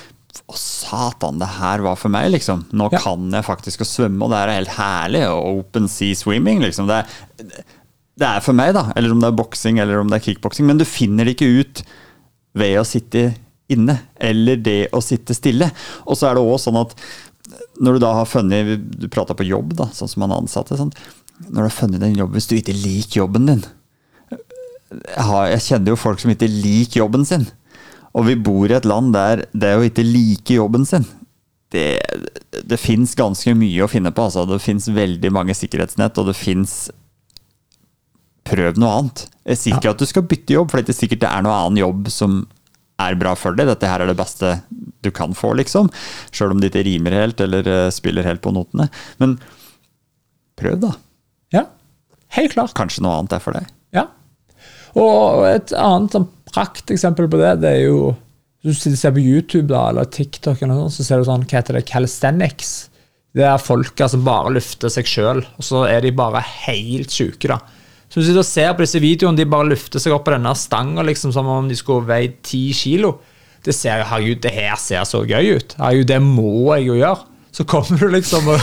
Å, 0.49 0.53
satan, 0.55 1.39
det 1.41 1.47
her 1.57 1.81
var 1.81 1.95
for 1.97 2.13
meg, 2.13 2.27
liksom. 2.31 2.61
Nå 2.77 2.87
Ja. 2.93 2.99
kan 3.01 3.31
jeg 3.33 3.43
faktisk 3.47 3.81
å 3.81 3.87
svømme, 3.89 4.23
og 4.23 4.29
det 4.31 4.37
er 4.37 4.51
helt 4.59 4.75
herlig. 4.77 5.23
og 5.27 5.59
Open 5.65 5.87
sea 5.89 6.13
swimming, 6.15 6.61
liksom. 6.61 6.85
Det 6.87 6.99
er, 7.01 7.63
det 8.21 8.27
er 8.27 8.39
for 8.45 8.53
meg, 8.53 8.75
da. 8.77 8.91
Eller 8.95 9.11
om 9.11 9.19
det 9.19 9.27
er 9.31 9.35
boksing, 9.39 9.79
eller 9.81 9.99
om 9.99 10.07
det 10.07 10.19
er 10.21 10.25
kickboksing. 10.27 10.67
Men 10.69 10.77
du 10.77 10.85
finner 10.85 11.25
det 11.25 11.33
ikke 11.35 11.49
ut 11.59 11.81
ved 12.53 12.77
å 12.77 12.85
sitte 12.85 13.33
inne, 13.73 13.97
eller 14.21 14.55
det 14.61 14.91
å 14.93 15.01
sitte 15.01 15.33
stille. 15.37 15.71
Og 16.05 16.15
så 16.17 16.29
er 16.29 16.37
det 16.37 16.45
også 16.45 16.69
sånn 16.69 16.81
at 16.85 16.93
når 17.81 17.97
du 17.97 17.99
da 18.03 18.13
har 18.13 18.27
funnet 18.29 18.83
Du 18.99 19.07
prata 19.09 19.33
på 19.33 19.47
jobb, 19.47 19.73
da, 19.79 19.89
sånn 19.95 20.09
som 20.11 20.21
man 20.21 20.35
ansatte. 20.43 20.77
Sånn. 20.77 20.93
Når 21.47 21.55
du 21.55 21.65
har 21.65 21.75
funnet 21.75 22.03
en 22.03 22.17
jobb, 22.17 22.35
hvis 22.35 22.49
du 22.49 22.57
ikke 22.57 22.75
liker 22.75 23.21
jobben 23.23 23.47
din 23.47 23.63
jeg, 24.89 25.23
har, 25.23 25.47
jeg 25.53 25.65
kjenner 25.67 25.93
jo 25.93 26.01
folk 26.01 26.21
som 26.21 26.31
ikke 26.33 26.49
liker 26.49 27.03
jobben 27.03 27.25
sin. 27.27 27.45
Og 28.17 28.25
vi 28.25 28.37
bor 28.41 28.69
i 28.69 28.77
et 28.77 28.87
land 28.89 29.13
der 29.13 29.45
det 29.53 29.75
å 29.77 29.85
ikke 29.85 30.05
like 30.05 30.55
jobben 30.55 30.87
sin 30.89 31.05
Det, 31.69 31.99
det 32.49 32.79
fins 32.81 33.13
ganske 33.17 33.53
mye 33.53 33.85
å 33.85 33.89
finne 33.91 34.09
på. 34.09 34.25
Altså. 34.25 34.47
Det 34.49 34.57
fins 34.63 34.89
veldig 34.89 35.29
mange 35.35 35.53
sikkerhetsnett, 35.57 36.17
og 36.17 36.31
det 36.31 36.37
fins 36.39 36.87
Prøv 38.49 38.79
noe 38.81 38.93
annet. 38.97 39.27
Jeg 39.45 39.59
sier 39.61 39.75
ikke 39.77 39.91
at 39.93 39.99
du 40.01 40.07
skal 40.09 40.25
bytte 40.25 40.55
jobb, 40.55 40.71
for 40.71 40.79
det 40.79 40.81
er 40.81 40.87
ikke 40.87 41.01
sikkert 41.03 41.21
det 41.21 41.29
er 41.29 41.43
noe 41.45 41.53
annen 41.53 41.77
jobb 41.77 42.07
som 42.09 42.39
er 42.99 43.17
bra 43.19 43.35
for 43.37 43.53
deg. 43.53 43.69
Dette 43.69 43.91
her 43.91 44.01
er 44.01 44.09
det 44.09 44.17
beste 44.17 44.55
du 45.05 45.11
kan 45.13 45.35
få, 45.37 45.51
liksom. 45.59 45.91
Sjøl 46.33 46.55
om 46.55 46.63
det 46.63 46.71
ikke 46.71 46.87
rimer 46.87 47.13
helt, 47.13 47.43
eller 47.45 47.69
eh, 47.69 47.91
spiller 47.93 48.25
helt 48.25 48.41
på 48.41 48.55
notene. 48.55 48.89
Men 49.21 49.37
prøv, 50.57 50.79
da. 50.81 50.95
Ja, 51.55 51.65
helt 52.37 52.55
klart. 52.55 52.75
Kanskje 52.77 53.03
noe 53.05 53.17
annet 53.19 53.35
er 53.37 53.43
for 53.43 53.57
deg. 53.57 53.69
Ja. 53.95 54.07
Og 54.99 55.45
et 55.49 55.73
annet 55.77 56.15
sånn 56.15 56.29
prakteksempel 56.49 57.29
på 57.29 57.39
det, 57.41 57.59
det 57.63 57.75
er 57.77 57.83
jo 57.87 58.15
Hvis 58.65 58.81
du 58.83 58.95
ser 58.99 59.13
på 59.15 59.21
YouTube 59.23 59.69
da, 59.69 59.85
eller 59.87 60.03
TikTok, 60.11 60.59
eller 60.61 60.81
sånt, 60.81 60.97
så 60.97 61.03
ser 61.07 61.21
du 61.21 61.27
sånn, 61.29 61.45
hva 61.47 61.61
heter 61.61 61.77
det, 61.77 61.85
calisthenics. 61.87 62.89
Det 63.31 63.45
er 63.47 63.61
folka 63.61 64.09
som 64.11 64.25
bare 64.25 64.51
løfter 64.51 64.91
seg 64.91 65.07
sjøl, 65.07 65.39
og 65.55 65.63
så 65.63 65.85
er 65.87 66.03
de 66.03 66.11
bare 66.11 66.41
helt 66.65 67.13
sjuke. 67.13 67.47
da. 67.47 67.61
Så 68.09 68.19
du 68.19 68.25
sitter 68.25 68.41
og 68.41 68.49
ser 68.49 68.73
på 68.73 68.83
disse 68.83 68.99
videoene, 68.99 69.39
de 69.39 69.47
bare 69.47 69.69
løfter 69.69 70.01
seg 70.03 70.11
opp 70.15 70.25
på 70.27 70.33
denne 70.33 70.51
stanga 70.57 71.05
liksom, 71.07 71.31
som 71.31 71.47
om 71.47 71.69
de 71.69 71.77
skulle 71.79 72.09
veid 72.09 72.39
ti 72.43 72.65
kilo. 72.75 73.13
Det 73.63 73.75
ser 73.75 74.01
jo, 74.01 74.09
herregud, 74.09 74.41
det 74.43 74.53
her 74.55 74.75
ser 74.81 75.07
så 75.07 75.21
gøy 75.23 75.55
ut. 75.59 75.75
Herregud, 75.79 76.09
det 76.09 76.19
må 76.25 76.73
jeg 76.73 76.89
jo 76.89 76.99
gjøre. 76.99 77.38
Så 77.59 77.65
kommer 77.67 77.99
du 77.99 78.07
liksom 78.13 78.45
og 78.47 78.61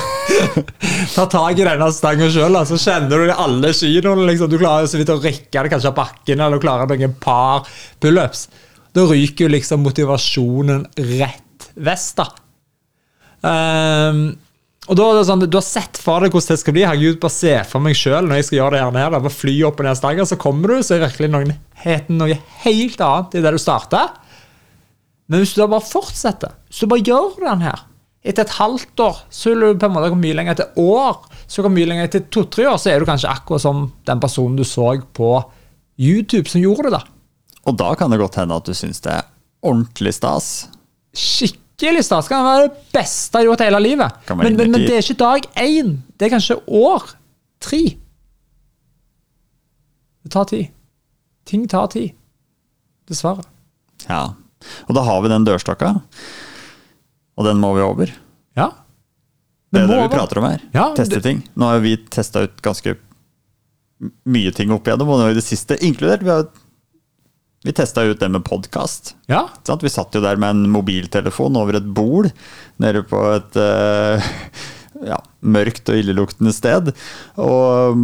tar 1.14 1.26
tak 1.28 1.58
i 1.60 1.64
denne 1.66 1.86
stanga 1.92 2.30
sjøl, 2.32 2.54
så 2.64 2.78
kjenner 2.80 3.26
du 3.26 3.32
alle 3.34 3.74
kinoene. 3.76 4.24
Liksom. 4.30 4.48
Du 4.48 4.56
klarer 4.56 4.86
så 4.88 4.96
vidt 4.96 5.10
å 5.12 5.18
rikke 5.20 5.64
det 5.66 5.72
kanskje 5.74 5.90
av 5.90 5.98
bakken, 5.98 6.40
eller 6.40 6.56
du 6.56 6.62
klarer 6.64 6.88
noen 6.88 7.12
par 7.20 7.66
pullups. 8.00 8.46
Da 8.96 9.04
ryker 9.04 9.44
jo 9.44 9.52
liksom 9.52 9.82
motivasjonen 9.84 10.86
rett 11.10 11.66
vest, 11.76 12.22
da. 12.22 12.30
Um, 13.44 14.22
og 14.88 14.96
da 14.96 15.08
er 15.10 15.18
det 15.18 15.24
sånn, 15.28 15.44
Du 15.44 15.58
har 15.58 15.66
sett 15.66 16.00
for 16.00 16.24
deg 16.24 16.32
hvordan 16.32 16.54
det 16.54 16.62
skal 16.62 16.76
bli. 16.78 16.86
Herregud, 16.88 17.18
bare 17.20 17.34
se 17.34 17.52
for 17.68 17.84
meg 17.84 17.98
sjøl 18.00 18.30
når 18.30 18.40
jeg 18.40 18.46
skal 18.48 18.58
gjøre 18.62 18.78
det 18.78 18.80
her 18.80 18.94
nede. 18.96 19.20
Bare 19.26 19.34
fly 19.34 19.58
opp 19.68 19.82
og 19.82 19.88
ned 19.90 19.98
stanga, 20.00 20.24
så 20.30 20.38
kommer 20.40 20.72
du, 20.72 20.80
så 20.80 20.96
er 20.96 21.04
virkelig 21.04 21.28
noen, 21.34 21.52
heten 21.82 22.16
noe 22.22 22.38
helt 22.64 23.04
annet 23.04 23.36
i 23.36 23.44
det 23.44 23.52
du 23.52 23.60
starter. 23.60 24.16
Men 25.28 25.44
hvis 25.44 25.52
du 25.52 25.60
da 25.60 25.68
bare 25.74 25.84
fortsetter, 25.84 26.56
hvis 26.70 26.80
du 26.80 26.88
bare 26.94 27.04
gjør 27.04 27.36
den 27.44 27.66
her 27.66 27.84
Etter 28.26 28.42
et 28.46 28.54
halvt 28.58 29.02
år 29.04 29.18
så 29.30 29.52
vil 29.52 29.60
du 29.62 29.80
på 29.80 29.88
en 29.88 29.94
måte 29.94 30.10
gå 30.10 30.18
mye 30.18 30.36
lenger. 30.36 30.56
Etter 30.56 30.80
år 30.82 31.20
så 31.46 31.62
går 31.62 31.72
mye 31.74 31.88
lenger. 31.90 32.08
Etter 32.08 32.24
to-tre 32.34 32.66
år 32.70 32.80
så 32.82 32.90
er 32.90 33.02
du 33.02 33.06
kanskje 33.08 33.30
akkurat 33.30 33.62
som 33.62 33.84
den 34.08 34.22
personen 34.22 34.56
du 34.58 34.64
så 34.66 34.88
på 35.16 35.28
YouTube 35.96 36.50
som 36.50 36.64
gjorde 36.64 36.90
det. 36.90 36.98
da. 36.98 37.04
Og 37.66 37.76
da 37.78 37.92
kan 37.98 38.10
det 38.12 38.18
godt 38.22 38.38
hende 38.40 38.58
at 38.58 38.66
du 38.66 38.74
syns 38.76 39.02
det 39.04 39.14
er 39.14 39.28
ordentlig 39.66 40.12
stas. 40.16 40.48
Skikkelig 41.16 42.04
stas. 42.06 42.28
Kan 42.30 42.44
være 42.46 42.66
det 42.66 42.82
beste 42.94 43.38
jeg 43.38 43.46
har 43.46 43.50
gjort 43.52 43.64
hele 43.66 43.82
livet. 43.82 44.18
Men, 44.30 44.58
men, 44.58 44.74
men 44.74 44.86
det 44.86 44.98
er 44.98 45.04
ikke 45.04 45.20
dag 45.22 45.48
én. 45.62 45.94
Det 46.18 46.28
er 46.28 46.34
kanskje 46.36 46.58
år 46.66 47.06
tre. 47.62 47.82
Det 50.26 50.32
tar 50.34 50.50
tid. 50.50 50.72
Ting 51.46 51.68
tar 51.70 51.86
tid. 51.94 52.10
Dessverre. 53.06 53.46
Ja. 54.08 54.34
Og 54.88 54.96
da 54.98 55.02
har 55.06 55.22
vi 55.22 55.30
den 55.30 55.46
dørstokka, 55.46 55.92
og 57.36 57.44
den 57.48 57.58
må 57.60 57.74
vi 57.76 57.84
over. 57.84 58.12
Ja. 58.56 58.70
Det 59.72 59.82
er 59.82 59.90
det 59.90 59.98
vi 60.06 60.12
prater 60.16 60.38
om 60.40 60.46
her. 60.48 60.62
Ja, 60.72 60.86
Teste 60.96 61.18
det- 61.18 61.22
ting. 61.26 61.42
Nå 61.58 61.68
har 61.68 61.80
vi 61.84 61.96
testa 61.96 62.44
ut 62.46 62.62
ganske 62.64 62.94
mye 64.28 64.52
ting 64.54 64.70
opp 64.72 64.86
igjennom, 64.88 65.08
og 65.14 65.20
nå 65.22 65.30
i 65.32 65.36
det 65.36 65.44
siste 65.44 65.76
inkludert 65.84 66.22
Vi, 66.24 66.28
har- 66.30 66.48
vi 67.64 67.72
testa 67.72 68.04
ut 68.06 68.20
det 68.20 68.28
med 68.30 68.44
podkast. 68.44 69.14
Ja. 69.28 69.48
Vi 69.66 69.88
satt 69.92 70.14
jo 70.14 70.20
der 70.22 70.36
med 70.36 70.50
en 70.50 70.70
mobiltelefon 70.70 71.56
over 71.56 71.76
et 71.80 71.88
bol 71.94 72.28
nede 72.78 73.02
på 73.08 73.20
et 73.34 73.56
uh, 73.58 74.22
ja, 75.10 75.18
mørkt 75.42 75.88
og 75.90 75.96
illeluktende 75.98 76.52
sted, 76.54 76.92
og, 77.36 77.96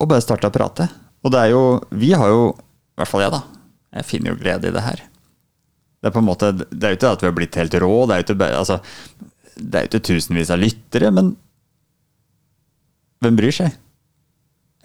og 0.00 0.08
bare 0.08 0.24
starta 0.24 0.48
å 0.48 0.54
prate. 0.54 0.88
Og 1.26 1.30
det 1.34 1.40
er 1.42 1.50
jo 1.52 1.62
Vi 1.90 2.12
har 2.16 2.28
jo, 2.32 2.54
i 2.56 3.02
hvert 3.02 3.10
fall 3.10 3.26
jeg, 3.26 3.34
da, 3.36 3.42
jeg 3.98 4.08
finner 4.08 4.32
jo 4.32 4.40
glede 4.40 4.70
i 4.70 4.74
det 4.74 4.82
her. 4.86 5.02
Det 6.00 6.10
er 6.10 6.14
på 6.14 6.22
en 6.22 6.28
måte, 6.28 6.52
det 6.54 6.84
er 6.84 6.94
jo 6.94 6.98
ikke 7.00 7.12
at 7.16 7.24
vi 7.24 7.28
har 7.30 7.36
blitt 7.36 7.58
helt 7.58 7.76
rå, 7.82 7.92
det 8.06 8.14
er 8.14 8.22
jo 8.22 8.34
ikke, 8.36 8.48
altså, 8.60 8.78
det 9.56 9.78
er 9.78 9.86
jo 9.86 9.90
ikke 9.90 10.06
tusenvis 10.10 10.52
av 10.52 10.60
lyttere, 10.60 11.10
men 11.14 11.32
hvem 13.24 13.38
bryr 13.38 13.54
seg? 13.56 13.78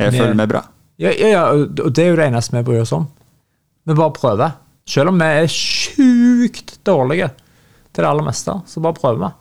Jeg 0.01 0.15
føler 0.15 0.37
meg 0.39 0.49
bra. 0.49 0.63
Ja, 1.01 1.11
ja, 1.11 1.29
ja, 1.33 1.43
og 1.51 1.91
det 1.93 2.03
er 2.03 2.11
jo 2.13 2.17
det 2.19 2.27
eneste 2.29 2.55
vi 2.55 2.63
bryr 2.65 2.83
oss 2.83 2.93
om. 2.95 3.07
Vi 3.89 3.97
bare 3.97 4.13
prøver. 4.15 4.55
Selv 4.89 5.11
om 5.11 5.19
vi 5.21 5.27
er 5.27 5.51
sjukt 5.51 6.75
dårlige 6.87 7.29
til 7.91 8.03
det 8.03 8.09
aller 8.09 8.25
meste, 8.25 8.55
så 8.65 8.83
bare 8.83 8.97
prøver 8.97 9.23
vi. 9.25 9.31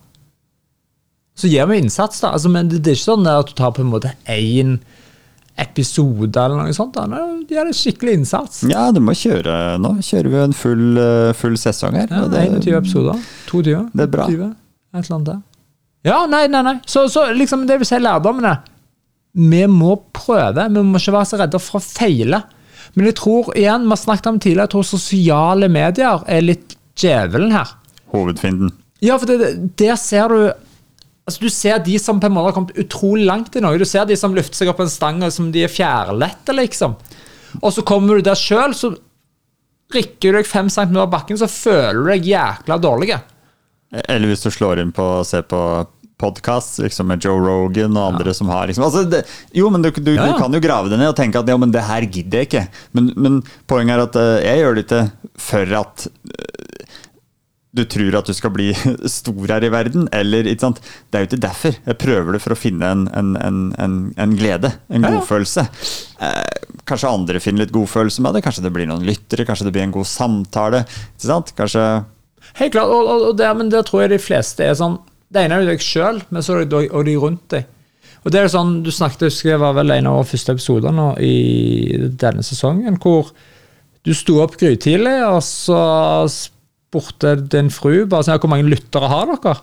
Så 1.41 1.49
gir 1.49 1.69
vi 1.69 1.79
innsats, 1.81 2.19
da. 2.21 2.33
Altså, 2.35 2.51
men 2.51 2.69
det 2.69 2.81
det 2.83 2.93
er 2.93 2.99
ikke 2.99 3.07
sånn 3.07 3.29
at 3.29 3.49
du 3.49 3.55
tar 3.57 3.73
på 3.75 3.85
en 3.85 3.91
måte 3.93 4.13
én 4.29 4.79
episode 5.59 6.37
eller 6.41 6.61
noe 6.63 6.73
sånt. 6.73 6.93
da. 6.95 7.05
De 7.47 7.55
gjør 7.55 7.67
en 7.69 7.75
skikkelig 7.75 8.13
innsats. 8.19 8.63
Ja, 8.69 8.89
du 8.91 8.99
må 9.03 9.13
kjøre 9.17 9.77
nå. 9.81 9.95
Kjører 10.05 10.29
vi 10.31 10.39
en 10.43 10.53
full, 10.57 10.97
eh, 10.97 11.33
full 11.37 11.57
sesong 11.59 11.93
her. 11.99 12.07
Ja, 12.09 12.27
det- 12.27 12.63
21 12.63 12.77
episoder. 12.77 13.19
22. 13.47 13.89
Det 13.93 14.03
er 14.03 14.07
bra. 14.07 14.25
20, 14.27 14.49
et 14.95 15.05
eller 15.05 15.15
annet 15.17 15.25
der. 15.25 15.41
Ja, 16.03 16.25
nei, 16.25 16.47
nei, 16.47 16.61
nei. 16.63 16.79
Så, 16.85 17.05
så 17.09 17.27
liksom, 17.35 17.67
det 17.67 17.77
vil 17.79 17.85
si 17.85 17.95
lærdommene. 17.99 18.55
Vi 19.35 19.65
må 19.67 19.95
prøve. 20.13 20.67
Vi 20.73 20.81
må 20.81 20.97
ikke 20.97 21.13
være 21.13 21.29
så 21.29 21.37
redde 21.39 21.59
for 21.61 21.79
å 21.79 21.83
feile. 21.83 22.41
Men 22.95 23.05
jeg 23.05 23.15
tror 23.15 23.53
igjen, 23.55 23.83
vi 23.85 23.93
har 23.93 24.01
snakket 24.01 24.27
om 24.27 24.39
tidligere, 24.39 24.65
jeg 24.67 24.73
tror 24.73 24.83
sosiale 24.83 25.69
medier 25.71 26.23
er 26.27 26.41
litt 26.41 26.75
djevelen 26.99 27.51
her. 27.53 27.69
Hovedfienden. 28.11 28.71
Ja, 29.01 29.15
for 29.17 29.25
det, 29.27 29.77
der 29.77 29.95
ser 29.95 30.27
du 30.27 30.51
Altså, 31.27 31.43
Du 31.43 31.49
ser 31.53 31.79
de 31.85 31.99
som 32.01 32.19
på 32.19 32.27
en 32.27 32.35
måte 32.35 32.51
har 32.51 32.57
kommet 32.57 32.77
utrolig 32.81 33.27
langt 33.29 33.55
i 33.55 33.61
noe. 33.63 33.77
Du 33.77 33.85
ser 33.85 34.07
de 34.09 34.17
som 34.17 34.33
løfter 34.35 34.63
seg 34.63 34.71
opp 34.71 34.81
en 34.83 34.91
stang 34.91 35.21
som 35.31 35.51
de 35.53 35.65
er 35.65 35.71
fjærlette, 35.71 36.55
liksom. 36.57 36.97
Og 37.61 37.71
så 37.75 37.83
kommer 37.85 38.17
du 38.17 38.25
der 38.25 38.39
sjøl, 38.39 38.73
så 38.77 38.93
rikker 39.91 40.31
du 40.31 40.39
deg 40.39 40.47
fem 40.47 40.69
centimeter 40.71 41.05
av 41.05 41.11
bakken, 41.13 41.39
så 41.39 41.49
føler 41.51 41.99
du 41.99 42.11
deg 42.13 42.29
jækla 42.31 42.77
dårlig. 42.81 43.17
Eller 44.07 44.31
hvis 44.31 44.45
du 44.45 44.51
slår 44.53 44.79
inn 44.81 44.93
på 44.95 45.03
å 45.19 45.25
se 45.27 45.41
på 45.43 45.61
podkast 46.21 46.77
liksom 46.83 47.09
med 47.09 47.23
Joe 47.25 47.41
Rogan 47.41 47.97
og 47.97 48.13
andre 48.13 48.33
som 48.37 48.49
har 48.53 48.69
liksom, 48.69 48.85
altså 48.85 49.03
det, 49.09 49.23
Jo, 49.57 49.71
men 49.73 49.81
du, 49.81 49.89
du, 49.89 50.13
Ja, 50.13 50.27
ja. 50.27 50.35
du 50.35 50.43
kan 50.43 50.53
jo 50.53 50.61
grave 50.61 50.91
det 50.91 50.99
ned 51.01 51.09
og 51.09 51.17
tenke 51.17 51.41
at 51.41 51.49
ja, 51.49 51.57
men 51.57 51.73
det 51.73 51.81
her 51.87 52.05
gidder 52.05 52.43
jeg 52.43 52.49
ikke. 52.51 52.65
Men, 52.97 53.09
men 53.17 53.39
poenget 53.69 53.97
er 53.97 54.03
at 54.05 54.19
uh, 54.21 54.35
jeg 54.45 54.61
gjør 54.61 54.77
det 54.77 54.85
ikke 54.85 55.01
for 55.41 55.77
at 55.81 56.05
du 57.71 57.83
tror 57.87 58.17
at 58.19 58.27
du 58.27 58.33
skal 58.35 58.51
bli 58.51 58.69
stor 59.19 59.53
her 59.53 59.63
i 59.63 59.69
verden, 59.71 60.07
eller 60.11 60.47
ikke 60.51 60.65
sant. 60.65 60.81
Det 61.07 61.17
er 61.17 61.23
jo 61.23 61.29
ikke 61.29 61.41
derfor. 61.45 61.77
Jeg 61.87 61.99
prøver 62.01 62.35
det 62.35 62.41
for 62.43 62.55
å 62.55 62.59
finne 62.59 62.89
en, 62.91 63.05
en, 63.15 63.29
en, 63.39 63.59
en, 63.79 63.93
en 64.19 64.33
glede, 64.35 64.73
en 64.91 65.05
Ja, 65.05 65.11
ja. 65.13 65.19
godfølelse. 65.21 65.63
Eh, 66.27 66.65
kanskje 66.89 67.11
andre 67.15 67.39
finner 67.43 67.63
litt 67.63 67.71
godfølelse 67.75 68.25
med 68.25 68.35
det. 68.35 68.43
Kanskje 68.43 68.65
det 68.65 68.73
blir 68.75 68.89
noen 68.91 69.05
lyttere, 69.07 69.45
kanskje 69.47 69.69
det 69.69 69.75
blir 69.77 69.85
en 69.87 69.95
god 69.95 70.09
samtale. 70.11 70.83
ikke 71.15 71.29
sant? 71.29 71.53
Kanskje 71.57 71.85
Helt 72.57 72.73
klart, 72.73 72.89
og, 72.91 73.05
og, 73.07 73.27
og 73.29 73.35
det, 73.39 73.47
men 73.55 73.69
det 73.71 73.85
tror 73.87 74.01
jeg 74.03 74.11
de 74.15 74.17
fleste 74.19 74.65
er 74.65 74.73
sånn 74.75 74.97
Det 75.31 75.45
ene 75.45 75.55
er 75.55 75.61
jo 75.63 75.69
deg 75.69 75.83
sjøl, 75.85 76.17
men 76.33 76.43
så 76.43 76.57
er 76.57 76.65
det 76.65 76.71
de, 76.73 76.87
og 76.91 77.05
de 77.07 77.13
rundt 77.21 77.45
deg. 77.53 77.69
Og 78.25 78.33
det 78.33 78.39
er 78.41 78.47
jo 78.49 78.51
sånn, 78.57 78.73
Du 78.83 78.89
snakket, 78.91 79.23
jeg 79.29 79.31
husker 79.31 79.49
jeg 79.53 79.61
var 79.61 79.77
vel 79.77 79.93
en 79.95 80.09
av 80.09 80.17
våre 80.19 80.27
første 80.33 80.55
episoder 80.57 80.91
nå 80.97 81.05
i 81.23 81.35
denne 82.19 82.43
sesongen, 82.43 82.97
hvor 82.99 83.31
du 84.03 84.11
sto 84.17 84.41
opp 84.43 84.57
grytidlig, 84.59 85.15
og 85.29 85.39
så 85.45 85.77
spurte 86.91 87.35
din 87.47 87.69
fru 87.71 88.05
bare 88.11 88.25
sånn, 88.27 88.39
hvor 88.43 88.51
mange 88.51 88.67
lyttere 88.67 89.07
har 89.07 89.29
dere. 89.31 89.55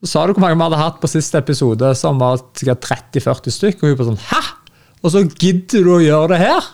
Så 0.00 0.08
sa 0.10 0.22
du 0.26 0.32
hvor 0.34 0.40
mange 0.44 0.56
vi 0.56 0.64
hadde 0.64 0.78
hatt 0.80 1.00
på 1.02 1.08
siste 1.08 1.38
episode, 1.40 1.90
som 1.96 2.18
var 2.20 2.40
sikkert 2.56 2.84
30-40 3.12 3.52
stykker. 3.52 3.82
Og 3.84 3.92
hun 3.92 3.98
bare 4.00 4.10
sånn 4.14 4.24
Hæ?! 4.30 4.40
Og 5.04 5.12
så 5.12 5.22
gidder 5.28 5.84
du 5.84 5.90
å 5.96 6.00
gjøre 6.02 6.28
det 6.34 6.38
her?! 6.40 6.64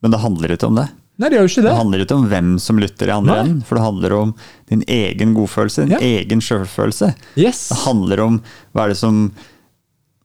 Men 0.00 0.14
det 0.14 0.20
handler 0.22 0.54
ikke 0.56 0.68
om 0.70 0.78
det. 0.80 0.86
Nei, 1.20 1.28
det 1.28 1.36
gjør 1.36 1.44
jo 1.44 1.50
ikke 1.52 1.60
Det 1.62 1.68
det. 1.68 1.76
handler 1.76 2.02
ikke 2.04 2.16
om 2.16 2.28
hvem 2.30 2.50
som 2.64 2.78
lytter 2.80 3.10
i 3.10 3.12
andre 3.12 3.34
enden, 3.42 3.58
for 3.68 3.76
det 3.76 3.84
handler 3.84 4.12
om 4.16 4.30
din 4.70 4.84
egen 4.88 5.34
godfølelse, 5.36 5.84
din 5.84 5.92
Ja. 5.92 5.98
egen 6.00 6.40
sjølfølelse. 6.40 7.10
Yes. 7.36 7.68
Det 7.68 7.76
handler 7.84 8.20
om 8.24 8.38
hva 8.72 8.84
er 8.84 8.88
det 8.94 8.96
som 8.96 9.32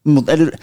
Eller 0.06 0.54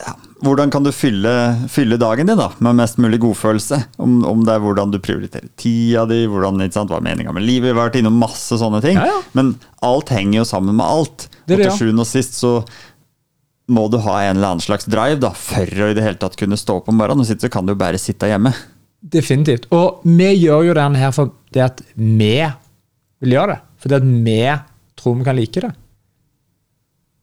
ja, 0.00 0.14
hvordan 0.44 0.70
kan 0.72 0.84
du 0.84 0.90
fylle, 0.94 1.32
fylle 1.68 1.98
dagen 2.00 2.30
din 2.30 2.38
da, 2.38 2.48
med 2.64 2.78
mest 2.78 3.00
mulig 3.02 3.20
godfølelse? 3.20 3.82
Om, 4.00 4.20
om 4.28 4.44
det 4.46 4.54
er 4.54 4.62
hvordan 4.64 4.92
du 4.94 5.00
prioriterer 5.02 5.50
tida 5.60 6.06
di, 6.08 6.22
hvordan, 6.30 6.62
sant, 6.72 6.92
hva 6.92 7.00
er 7.00 7.06
meninga 7.10 7.34
med 7.36 7.44
livet? 7.44 7.68
Vi 7.68 7.74
har 7.74 7.82
vært 7.82 7.98
innom 8.00 8.16
masse 8.20 8.56
sånne 8.60 8.80
ting. 8.84 8.96
Ja, 8.96 9.10
ja. 9.10 9.18
Men 9.36 9.54
alt 9.84 10.12
henger 10.14 10.40
jo 10.40 10.46
sammen 10.48 10.78
med 10.78 10.86
alt. 10.86 11.28
Det 11.44 11.58
er 11.58 11.66
og 11.66 11.68
til 11.68 11.84
sjuende 11.84 12.06
og 12.06 12.10
sist 12.10 12.38
så 12.40 12.54
må 13.70 13.86
du 13.92 14.00
ha 14.02 14.16
en 14.24 14.38
eller 14.38 14.56
annen 14.56 14.64
slags 14.64 14.88
drive 14.90 15.20
da, 15.22 15.30
for 15.36 15.68
å 15.68 15.90
i 15.92 15.96
det 15.96 16.04
hele 16.04 16.18
tatt 16.20 16.38
kunne 16.40 16.58
stå 16.58 16.80
opp 16.80 16.90
om 16.90 16.98
morgenen. 16.98 17.22
Og 17.22 17.44
så 17.44 17.52
kan 17.52 17.68
du 17.68 17.74
jo 17.74 17.80
bare 17.80 18.00
sitte 18.02 18.30
hjemme. 18.30 18.54
Definitivt. 19.00 19.68
Og 19.74 20.02
vi 20.04 20.32
gjør 20.34 20.70
jo 20.70 20.76
denne 20.76 21.00
her 21.00 21.14
for 21.16 21.36
det 21.54 21.62
at 21.68 21.84
vi 21.94 22.34
vil 23.20 23.36
gjøre 23.36 23.54
det. 23.54 23.60
Fordi 23.80 23.96
at 24.00 24.10
vi 24.26 24.40
tror 25.00 25.16
vi 25.20 25.28
kan 25.28 25.38
like 25.38 25.62
det. 25.64 25.70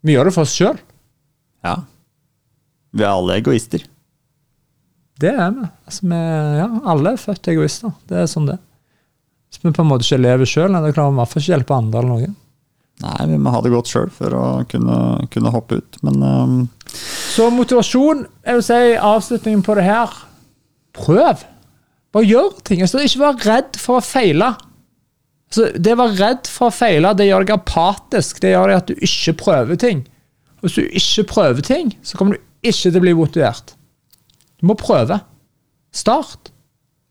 Vi 0.07 0.15
gjør 0.15 0.29
det 0.29 0.33
for 0.37 0.47
oss 0.47 0.55
sjøl. 0.55 0.79
Ja. 1.65 1.75
Vi 2.97 3.05
er 3.05 3.13
alle 3.13 3.37
egoister. 3.37 3.83
Det 5.21 5.33
er 5.33 5.53
vi. 5.53 5.67
Altså, 5.85 6.07
vi. 6.09 6.23
Ja, 6.61 6.67
alle 6.93 7.13
er 7.13 7.21
født 7.21 7.51
egoister. 7.53 7.93
Det 8.09 8.23
er 8.23 8.29
sånn 8.31 8.49
det. 8.49 8.57
Hvis 9.47 9.63
vi 9.63 9.71
på 9.71 9.83
en 9.83 9.89
måte 9.89 10.05
ikke 10.05 10.21
lever 10.21 10.49
sjøl, 10.49 10.73
klarer 10.73 11.13
vi 11.13 11.15
i 11.15 11.19
hvert 11.21 11.31
fall 11.31 11.43
ikke 11.43 11.53
hjelpe 11.53 11.77
andre 11.77 12.01
eller 12.01 12.13
noe. 12.13 12.35
Nei, 12.97 13.27
vi 13.29 13.37
må 13.37 13.53
ha 13.53 13.59
det 13.61 13.71
godt 13.71 13.91
sjøl 13.91 14.09
for 14.13 14.33
å 14.33 14.45
kunne, 14.69 14.97
kunne 15.33 15.53
hoppe 15.53 15.79
ut. 15.79 15.99
Men 16.05 16.23
um... 16.25 16.55
Så 16.89 17.51
motivasjon, 17.53 18.25
jeg 18.47 18.57
vil 18.57 18.65
si 18.65 18.79
avslutningen 18.97 19.61
på 19.65 19.77
det 19.77 19.85
her 19.85 20.23
Prøv. 20.97 21.43
Bare 22.15 22.25
gjør 22.25 22.55
ting. 22.65 22.81
Altså, 22.81 23.03
ikke 23.05 23.21
vær 23.21 23.43
redd 23.45 23.77
for 23.77 23.99
å 23.99 24.05
feile. 24.05 24.55
Altså, 25.51 25.67
det 25.77 25.93
å 25.93 25.99
være 25.99 26.17
redd 26.17 26.49
for 26.49 26.71
å 26.71 26.73
feile, 26.73 27.11
det 27.13 27.27
gjør 27.27 27.45
deg 27.45 27.53
apatisk. 27.53 28.41
Det 28.41 28.55
gjør 28.55 28.71
deg 28.71 28.79
at 28.81 28.89
du 28.89 29.05
ikke 29.05 29.35
prøver 29.43 29.79
ting. 29.83 30.01
Hvis 30.65 30.79
du 30.79 30.81
ikke 30.87 31.27
prøver 31.29 31.67
ting, 31.67 31.93
så 32.01 32.17
kommer 32.17 32.39
du 32.39 32.41
ikke 32.69 32.91
til 32.91 32.99
å 32.99 33.03
bli 33.03 33.15
motivert. 33.17 33.73
Du 34.59 34.67
må 34.69 34.75
prøve. 34.79 35.19
Start. 35.95 36.51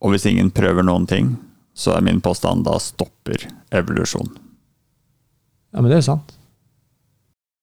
Og 0.05 0.13
hvis 0.13 0.27
ingen 0.29 0.53
prøver 0.55 0.87
noen 0.87 1.07
ting, 1.09 1.35
så 1.77 1.97
er 1.97 2.05
min 2.07 2.23
påstand 2.25 2.65
da 2.67 2.79
stopper 2.81 3.49
evolusjon. 3.75 4.31
Ja, 5.73 5.83
men 5.83 5.91
det 5.91 6.01
er 6.01 6.09
sant. 6.09 6.36